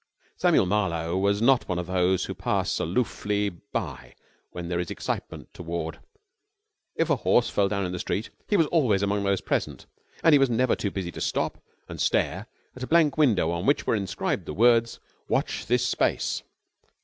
Samuel 0.35 0.65
Marlowe 0.65 1.15
was 1.15 1.43
not 1.43 1.69
one 1.69 1.77
of 1.77 1.85
those 1.85 2.25
who 2.25 2.33
pass 2.33 2.79
aloofly 2.79 3.49
by 3.71 4.15
when 4.49 4.67
there 4.67 4.79
is 4.79 4.89
excitement 4.89 5.53
toward. 5.53 5.99
If 6.95 7.11
a 7.11 7.17
horse 7.17 7.51
fell 7.51 7.67
down 7.69 7.85
in 7.85 7.91
the 7.91 7.99
street, 7.99 8.31
he 8.49 8.57
was 8.57 8.65
always 8.71 9.03
among 9.03 9.23
those 9.23 9.41
present: 9.41 9.85
and 10.23 10.33
he 10.33 10.39
was 10.39 10.49
never 10.49 10.75
too 10.75 10.89
busy 10.89 11.11
to 11.11 11.21
stop 11.21 11.59
and 11.87 12.01
stare 12.01 12.47
at 12.75 12.81
a 12.81 12.87
blank 12.87 13.15
window 13.19 13.51
on 13.51 13.67
which 13.67 13.85
were 13.85 13.93
inscribed 13.95 14.47
the 14.47 14.55
words 14.55 14.99
"Watch 15.27 15.67
this 15.67 15.85
space!" 15.85 16.41